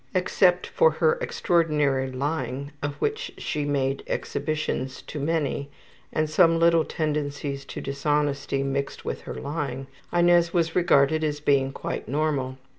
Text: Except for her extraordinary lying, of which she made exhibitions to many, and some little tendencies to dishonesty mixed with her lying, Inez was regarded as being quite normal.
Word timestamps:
Except 0.15 0.65
for 0.65 0.89
her 0.89 1.19
extraordinary 1.21 2.11
lying, 2.11 2.71
of 2.81 2.95
which 2.95 3.31
she 3.37 3.65
made 3.65 4.01
exhibitions 4.07 5.03
to 5.03 5.19
many, 5.19 5.69
and 6.11 6.27
some 6.27 6.57
little 6.57 6.83
tendencies 6.83 7.65
to 7.65 7.81
dishonesty 7.81 8.63
mixed 8.63 9.05
with 9.05 9.21
her 9.29 9.35
lying, 9.35 9.85
Inez 10.11 10.55
was 10.55 10.75
regarded 10.75 11.23
as 11.23 11.39
being 11.39 11.71
quite 11.71 12.07
normal. 12.07 12.57